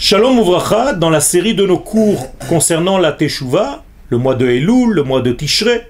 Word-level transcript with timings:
Shalom 0.00 0.38
Ouvracha, 0.38 0.92
dans 0.92 1.10
la 1.10 1.20
série 1.20 1.56
de 1.56 1.66
nos 1.66 1.80
cours 1.80 2.32
concernant 2.48 2.98
la 2.98 3.10
Teshuvah, 3.10 3.82
le 4.10 4.16
mois 4.16 4.36
de 4.36 4.46
Elul, 4.48 4.92
le 4.92 5.02
mois 5.02 5.22
de 5.22 5.32
Tishrei, 5.32 5.88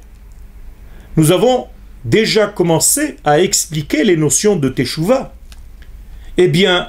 nous 1.19 1.31
avons 1.31 1.67
déjà 2.06 2.46
commencé 2.46 3.16
à 3.22 3.38
expliquer 3.38 4.04
les 4.04 4.16
notions 4.16 4.56
de 4.56 4.71
Teshuvah. 4.71 5.34
Eh 6.38 6.48
bien, 6.48 6.88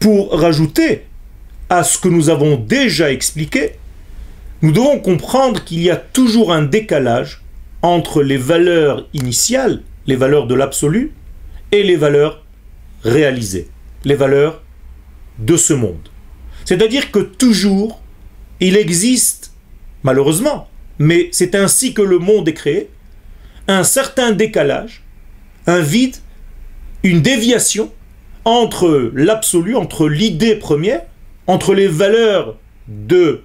pour 0.00 0.36
rajouter 0.36 1.04
à 1.70 1.84
ce 1.84 1.98
que 1.98 2.08
nous 2.08 2.30
avons 2.30 2.56
déjà 2.56 3.12
expliqué, 3.12 3.76
nous 4.60 4.72
devons 4.72 4.98
comprendre 4.98 5.62
qu'il 5.62 5.82
y 5.82 5.90
a 5.90 5.96
toujours 5.96 6.52
un 6.52 6.62
décalage 6.62 7.42
entre 7.80 8.24
les 8.24 8.38
valeurs 8.38 9.06
initiales, 9.14 9.82
les 10.08 10.16
valeurs 10.16 10.48
de 10.48 10.56
l'absolu, 10.56 11.12
et 11.70 11.84
les 11.84 11.96
valeurs 11.96 12.42
réalisées, 13.04 13.68
les 14.04 14.16
valeurs 14.16 14.62
de 15.38 15.56
ce 15.56 15.74
monde. 15.74 16.08
C'est-à-dire 16.64 17.10
que 17.10 17.18
toujours, 17.18 18.00
il 18.60 18.76
existe, 18.76 19.52
malheureusement, 20.02 20.68
mais 20.98 21.28
c'est 21.32 21.54
ainsi 21.54 21.92
que 21.92 22.02
le 22.02 22.18
monde 22.18 22.48
est 22.48 22.54
créé, 22.54 22.88
un 23.68 23.84
certain 23.84 24.32
décalage, 24.32 25.02
un 25.66 25.80
vide, 25.80 26.16
une 27.02 27.20
déviation 27.20 27.92
entre 28.44 29.10
l'absolu, 29.14 29.76
entre 29.76 30.08
l'idée 30.08 30.56
première, 30.56 31.02
entre 31.46 31.74
les 31.74 31.88
valeurs 31.88 32.56
de 32.88 33.42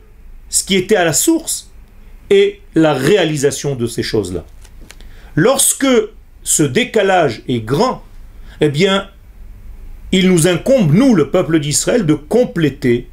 ce 0.50 0.64
qui 0.64 0.76
était 0.76 0.95
à 0.95 1.06
la 1.06 1.14
source 1.14 1.72
et 2.30 2.62
la 2.76 2.94
réalisation 2.94 3.76
de 3.76 3.88
ces 3.88 4.04
choses-là. 4.04 4.45
Lorsque 5.36 5.88
ce 6.44 6.64
décalage 6.64 7.42
est 7.48 7.59
grand, 7.59 8.04
eh 8.62 8.70
bien, 8.70 9.09
il 10.12 10.30
nous 10.30 10.48
incombe, 10.48 10.94
nous, 10.94 11.16
le 11.16 11.30
peuple 11.30 11.59
d'Israël, 11.59 12.06
de 12.06 12.14
compléter 12.14 13.09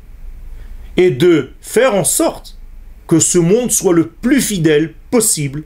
et 0.96 1.10
de 1.10 1.50
faire 1.60 1.94
en 1.94 2.04
sorte 2.04 2.58
que 3.06 3.18
ce 3.18 3.38
monde 3.38 3.70
soit 3.70 3.92
le 3.92 4.08
plus 4.08 4.40
fidèle 4.40 4.94
possible 5.10 5.64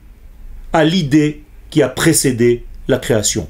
à 0.73 0.85
l'idée 0.85 1.43
qui 1.71 1.83
a 1.83 1.89
précédé 1.89 2.65
la 2.89 2.99
création. 2.99 3.49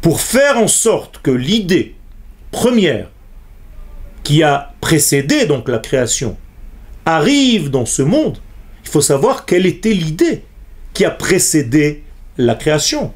Pour 0.00 0.20
faire 0.20 0.58
en 0.58 0.68
sorte 0.68 1.20
que 1.22 1.30
l'idée 1.30 1.94
première 2.50 3.10
qui 4.24 4.42
a 4.42 4.74
précédé 4.80 5.46
donc 5.46 5.68
la 5.68 5.78
création 5.78 6.36
arrive 7.04 7.70
dans 7.70 7.86
ce 7.86 8.02
monde, 8.02 8.38
il 8.84 8.90
faut 8.90 9.00
savoir 9.00 9.46
quelle 9.46 9.66
était 9.66 9.92
l'idée 9.92 10.42
qui 10.94 11.04
a 11.04 11.10
précédé 11.10 12.02
la 12.38 12.54
création. 12.54 13.12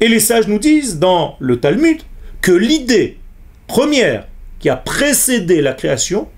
Et 0.00 0.08
les 0.08 0.20
sages 0.20 0.48
nous 0.48 0.58
disent 0.58 0.98
dans 0.98 1.36
le 1.38 1.60
Talmud 1.60 2.00
que 2.40 2.52
l'idée 2.52 3.18
première 3.66 4.26
qui 4.58 4.68
a 4.68 4.76
précédé 4.76 5.60
la 5.60 5.72
création 5.72 6.28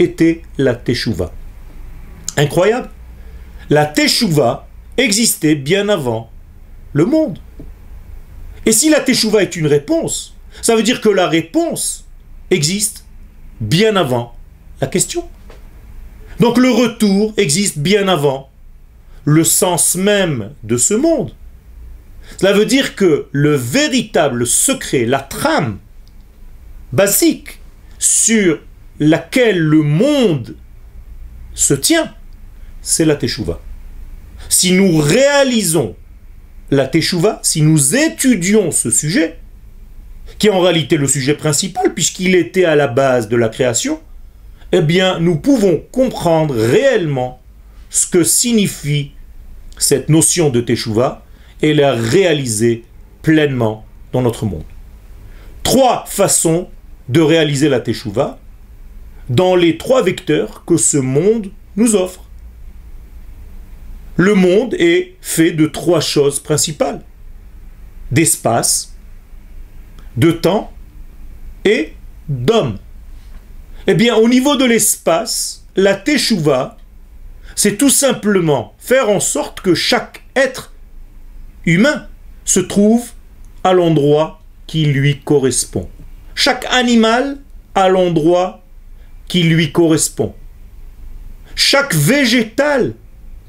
était 0.00 0.42
la 0.58 0.74
Teshuvah. 0.74 1.32
Incroyable. 2.36 2.90
La 3.68 3.86
Teshuvah 3.86 4.66
existait 4.96 5.54
bien 5.54 5.88
avant 5.88 6.30
le 6.92 7.04
monde. 7.04 7.38
Et 8.66 8.72
si 8.72 8.90
la 8.90 9.00
Teshuvah 9.00 9.42
est 9.42 9.56
une 9.56 9.66
réponse, 9.66 10.34
ça 10.62 10.74
veut 10.74 10.82
dire 10.82 11.00
que 11.00 11.08
la 11.08 11.28
réponse 11.28 12.06
existe 12.50 13.04
bien 13.60 13.94
avant 13.96 14.34
la 14.80 14.86
question. 14.86 15.28
Donc 16.40 16.56
le 16.56 16.70
retour 16.70 17.34
existe 17.36 17.78
bien 17.78 18.08
avant 18.08 18.50
le 19.24 19.44
sens 19.44 19.94
même 19.94 20.52
de 20.64 20.76
ce 20.76 20.94
monde. 20.94 21.34
Cela 22.38 22.52
veut 22.52 22.64
dire 22.64 22.96
que 22.96 23.26
le 23.32 23.54
véritable 23.54 24.46
secret, 24.46 25.04
la 25.04 25.20
trame 25.20 25.78
basique 26.92 27.60
sur 27.98 28.60
laquelle 29.00 29.58
le 29.58 29.82
monde 29.82 30.54
se 31.54 31.74
tient, 31.74 32.14
c'est 32.82 33.06
la 33.06 33.16
Teshuvah. 33.16 33.60
Si 34.48 34.72
nous 34.72 34.98
réalisons 34.98 35.96
la 36.70 36.86
Teshuvah, 36.86 37.40
si 37.42 37.62
nous 37.62 37.96
étudions 37.96 38.70
ce 38.70 38.90
sujet, 38.90 39.38
qui 40.38 40.46
est 40.46 40.50
en 40.50 40.60
réalité 40.60 40.96
le 40.96 41.06
sujet 41.06 41.34
principal 41.34 41.92
puisqu'il 41.92 42.34
était 42.34 42.64
à 42.64 42.76
la 42.76 42.86
base 42.88 43.28
de 43.28 43.36
la 43.36 43.48
création, 43.48 44.00
eh 44.72 44.80
bien 44.80 45.18
nous 45.18 45.36
pouvons 45.36 45.82
comprendre 45.90 46.54
réellement 46.54 47.40
ce 47.88 48.06
que 48.06 48.22
signifie 48.22 49.12
cette 49.78 50.08
notion 50.08 50.50
de 50.50 50.60
Teshuvah 50.60 51.24
et 51.62 51.74
la 51.74 51.92
réaliser 51.92 52.84
pleinement 53.22 53.84
dans 54.12 54.22
notre 54.22 54.46
monde. 54.46 54.64
Trois 55.62 56.04
façons 56.06 56.68
de 57.08 57.20
réaliser 57.20 57.68
la 57.68 57.80
Teshuvah 57.80 58.39
dans 59.30 59.54
les 59.54 59.78
trois 59.78 60.02
vecteurs 60.02 60.64
que 60.66 60.76
ce 60.76 60.98
monde 60.98 61.50
nous 61.76 61.94
offre. 61.94 62.24
Le 64.16 64.34
monde 64.34 64.74
est 64.74 65.14
fait 65.22 65.52
de 65.52 65.66
trois 65.66 66.00
choses 66.00 66.40
principales. 66.40 67.00
D'espace, 68.10 68.94
de 70.16 70.32
temps 70.32 70.72
et 71.64 71.94
d'homme. 72.28 72.76
Eh 73.86 73.94
bien, 73.94 74.16
au 74.16 74.28
niveau 74.28 74.56
de 74.56 74.64
l'espace, 74.64 75.64
la 75.76 75.94
Teshuvah, 75.94 76.76
c'est 77.54 77.76
tout 77.76 77.88
simplement 77.88 78.74
faire 78.78 79.08
en 79.08 79.20
sorte 79.20 79.60
que 79.60 79.74
chaque 79.74 80.24
être 80.34 80.74
humain 81.66 82.08
se 82.44 82.60
trouve 82.60 83.10
à 83.62 83.72
l'endroit 83.72 84.42
qui 84.66 84.86
lui 84.86 85.20
correspond. 85.20 85.88
Chaque 86.34 86.66
animal 86.70 87.38
à 87.76 87.88
l'endroit 87.88 88.59
qui 89.30 89.44
lui 89.44 89.70
correspond. 89.70 90.34
Chaque 91.54 91.94
végétal 91.94 92.94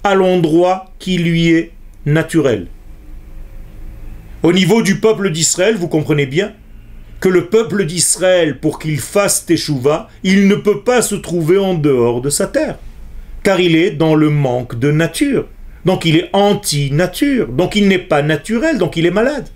à 0.03 0.13
l'endroit 0.13 0.93
qui 0.99 1.17
lui 1.17 1.49
est 1.49 1.71
naturel. 2.05 2.67
Au 4.43 4.53
niveau 4.53 4.83
du 4.83 4.99
peuple 4.99 5.31
d'Israël, 5.31 5.75
vous 5.75 5.87
comprenez 5.87 6.27
bien 6.27 6.53
que 7.19 7.29
le 7.29 7.47
peuple 7.47 7.85
d'Israël, 7.85 8.59
pour 8.59 8.77
qu'il 8.77 8.99
fasse 8.99 9.47
Teshuvah, 9.47 10.07
il 10.23 10.47
ne 10.47 10.53
peut 10.53 10.81
pas 10.81 11.01
se 11.01 11.15
trouver 11.15 11.57
en 11.57 11.73
dehors 11.73 12.21
de 12.21 12.29
sa 12.29 12.45
terre, 12.45 12.77
car 13.41 13.59
il 13.59 13.75
est 13.75 13.89
dans 13.89 14.13
le 14.13 14.29
manque 14.29 14.77
de 14.77 14.91
nature. 14.91 15.47
Donc 15.85 16.05
il 16.05 16.15
est 16.17 16.29
anti-nature, 16.33 17.47
donc 17.47 17.75
il 17.75 17.87
n'est 17.87 17.97
pas 17.97 18.21
naturel, 18.21 18.77
donc 18.77 18.97
il 18.97 19.07
est 19.07 19.11
malade. 19.11 19.47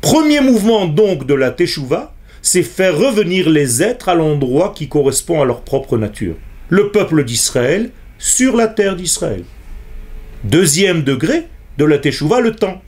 Premier 0.00 0.40
mouvement 0.40 0.86
donc 0.86 1.26
de 1.26 1.34
la 1.34 1.50
Teshuvah, 1.50 2.14
c'est 2.42 2.62
faire 2.62 2.96
revenir 2.96 3.48
les 3.48 3.82
êtres 3.82 4.08
à 4.08 4.14
l'endroit 4.14 4.72
qui 4.74 4.88
correspond 4.88 5.42
à 5.42 5.44
leur 5.44 5.62
propre 5.62 5.98
nature. 5.98 6.36
Le 6.68 6.90
peuple 6.90 7.24
d'Israël 7.24 7.90
sur 8.18 8.56
la 8.56 8.68
terre 8.68 8.96
d'Israël. 8.96 9.44
Deuxième 10.44 11.02
degré 11.02 11.48
de 11.78 11.84
la 11.84 11.98
Teshuvah, 11.98 12.40
le 12.40 12.54
temps. 12.54 12.82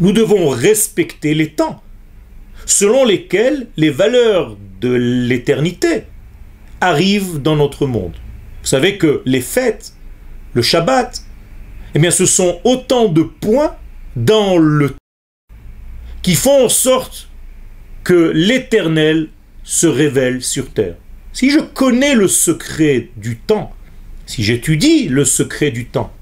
Nous 0.00 0.12
devons 0.12 0.48
respecter 0.48 1.34
les 1.34 1.50
temps, 1.50 1.82
selon 2.66 3.04
lesquels 3.04 3.68
les 3.76 3.90
valeurs 3.90 4.56
de 4.80 4.92
l'éternité 4.92 6.04
arrivent 6.80 7.40
dans 7.40 7.56
notre 7.56 7.86
monde. 7.86 8.14
Vous 8.62 8.68
savez 8.68 8.96
que 8.98 9.22
les 9.24 9.40
fêtes, 9.40 9.92
le 10.54 10.62
Shabbat, 10.62 11.22
eh 11.94 11.98
bien, 11.98 12.10
ce 12.10 12.26
sont 12.26 12.60
autant 12.64 13.08
de 13.08 13.22
points 13.22 13.76
dans 14.16 14.56
le 14.56 14.90
temps 14.90 14.96
qui 16.22 16.34
font 16.34 16.64
en 16.64 16.68
sorte 16.68 17.28
que 18.04 18.32
l'Éternel 18.34 19.28
se 19.64 19.86
révèle 19.86 20.42
sur 20.42 20.70
terre. 20.70 20.96
Si 21.32 21.50
je 21.50 21.60
connais 21.60 22.14
le 22.14 22.28
secret 22.28 23.08
du 23.16 23.36
temps, 23.36 23.72
si 24.26 24.42
j'étudie 24.42 25.08
le 25.08 25.24
secret 25.24 25.70
du 25.70 25.86
temps, 25.86 26.12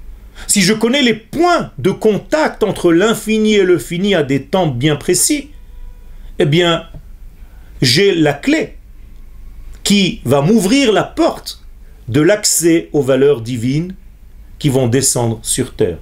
si 0.47 0.61
je 0.61 0.73
connais 0.73 1.01
les 1.01 1.13
points 1.13 1.71
de 1.77 1.91
contact 1.91 2.63
entre 2.63 2.91
l'infini 2.91 3.55
et 3.55 3.63
le 3.63 3.77
fini 3.77 4.15
à 4.15 4.23
des 4.23 4.43
temps 4.43 4.67
bien 4.67 4.95
précis, 4.95 5.49
eh 6.39 6.45
bien, 6.45 6.85
j'ai 7.81 8.15
la 8.15 8.33
clé 8.33 8.77
qui 9.83 10.21
va 10.25 10.41
m'ouvrir 10.41 10.91
la 10.91 11.03
porte 11.03 11.63
de 12.07 12.21
l'accès 12.21 12.89
aux 12.93 13.01
valeurs 13.01 13.41
divines 13.41 13.95
qui 14.59 14.69
vont 14.69 14.87
descendre 14.87 15.39
sur 15.41 15.75
terre. 15.75 15.97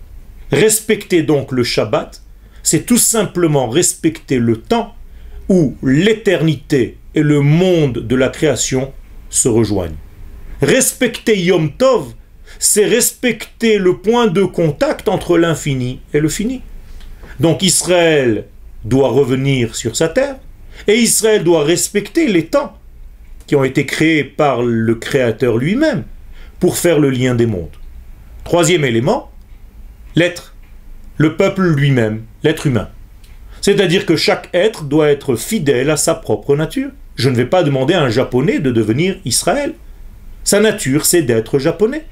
Respecter 0.52 1.24
donc 1.24 1.52
le 1.52 1.64
Shabbat, 1.64 2.22
c'est 2.64 2.86
tout 2.86 2.98
simplement 2.98 3.70
respecter 3.70 4.40
le 4.40 4.58
temps 4.58 4.96
où 5.50 5.76
l'éternité 5.84 6.98
et 7.16 7.24
le 7.24 7.42
monde 7.42 8.00
de 8.00 8.16
la 8.16 8.30
création 8.30 8.94
se 9.30 9.50
rejoignent. 9.50 9.98
Respecter 10.62 11.38
Yom 11.40 11.72
Tov, 11.72 12.14
c'est 12.60 12.86
respecter 12.86 13.78
le 13.78 13.98
point 13.98 14.28
de 14.28 14.44
contact 14.44 15.10
entre 15.10 15.38
l'infini 15.38 16.02
et 16.14 16.20
le 16.20 16.30
fini. 16.30 16.62
Donc 17.40 17.64
Israël 17.64 18.46
doit 18.84 19.10
revenir 19.10 19.76
sur 19.76 19.96
sa 19.96 20.08
terre 20.08 20.36
et 20.88 20.96
Israël 20.96 21.44
doit 21.44 21.64
respecter 21.64 22.28
les 22.28 22.46
temps 22.46 22.78
qui 23.48 23.56
ont 23.56 23.64
été 23.64 23.86
créés 23.86 24.24
par 24.24 24.62
le 24.62 24.96
Créateur 24.96 25.58
lui-même 25.58 26.04
pour 26.60 26.78
faire 26.78 27.00
le 27.00 27.10
lien 27.10 27.36
des 27.36 27.46
mondes. 27.46 27.76
Troisième 28.44 28.86
élément, 28.86 29.32
l'être, 30.16 30.56
le 31.18 31.36
peuple 31.36 31.64
lui-même, 31.64 32.24
l'être 32.44 32.68
humain. 32.68 32.90
C'est-à-dire 33.70 34.08
que 34.08 34.16
chaque 34.16 34.50
être 34.52 34.86
doit 34.86 35.12
être 35.12 35.36
fidèle 35.36 35.92
à 35.92 35.96
sa 35.96 36.16
propre 36.16 36.56
nature. 36.56 36.90
Je 37.16 37.30
ne 37.30 37.36
vais 37.36 37.46
pas 37.46 37.62
demander 37.62 37.94
à 37.94 38.02
un 38.02 38.10
japonais 38.10 38.58
de 38.58 38.72
devenir 38.72 39.18
Israël. 39.26 39.76
Sa 40.44 40.60
nature, 40.60 41.06
c'est 41.06 41.22
d'être 41.22 41.60
japonais. 41.60 42.04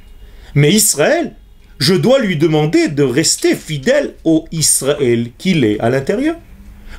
Mais 0.54 0.72
Israël, 0.72 1.34
je 1.80 1.96
dois 1.96 2.20
lui 2.20 2.38
demander 2.38 2.90
de 2.90 3.02
rester 3.02 3.56
fidèle 3.56 4.14
au 4.24 4.46
Israël 4.52 5.30
qu'il 5.40 5.66
est 5.66 5.80
à 5.80 5.90
l'intérieur. 5.90 6.36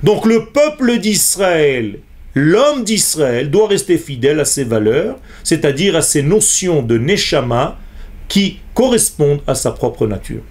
Donc 0.03 0.27
le 0.27 0.47
peuple 0.47 0.99
d'Israël, 0.99 2.01
l'homme 2.35 2.83
d'Israël 2.83 3.53
doit 3.53 3.69
rester 3.69 3.97
fidèle 3.97 4.41
à 4.41 4.45
ses 4.45 4.65
valeurs, 4.65 5.21
c'est-à-dire 5.45 5.95
à 5.95 6.03
ses 6.03 6.25
notions 6.25 6.83
de 6.83 6.99
neshama 6.99 7.79
qui 8.27 8.59
correspondent 8.75 9.43
à 9.47 9.55
sa 9.55 9.71
propre 9.71 10.09
nature. 10.09 10.43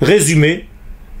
Résumé, 0.00 0.68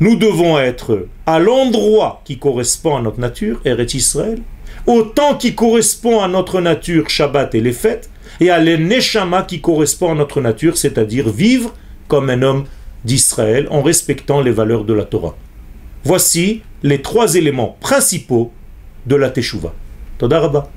nous 0.00 0.16
devons 0.16 0.58
être 0.58 1.06
à 1.24 1.38
l'endroit 1.38 2.22
qui 2.24 2.38
correspond 2.38 2.96
à 2.96 3.02
notre 3.02 3.20
nature, 3.20 3.60
Eretz 3.64 3.94
Israël, 3.94 4.40
au 4.86 5.02
temps 5.02 5.34
qui 5.34 5.54
correspond 5.54 6.20
à 6.20 6.28
notre 6.28 6.60
nature, 6.60 7.08
Shabbat 7.08 7.54
et 7.54 7.60
les 7.60 7.72
fêtes, 7.72 8.10
et 8.40 8.50
à 8.50 8.58
l'Eneshama 8.58 9.42
qui 9.42 9.60
correspond 9.60 10.12
à 10.12 10.14
notre 10.14 10.40
nature, 10.40 10.76
c'est-à-dire 10.76 11.30
vivre 11.30 11.72
comme 12.08 12.30
un 12.30 12.42
homme 12.42 12.64
d'Israël 13.04 13.68
en 13.70 13.82
respectant 13.82 14.40
les 14.40 14.50
valeurs 14.50 14.84
de 14.84 14.92
la 14.92 15.04
Torah. 15.04 15.36
Voici 16.04 16.62
les 16.82 17.02
trois 17.02 17.34
éléments 17.34 17.76
principaux 17.80 18.52
de 19.06 19.16
la 19.16 19.30
Teshuvah. 19.30 19.72
Toda 20.18 20.70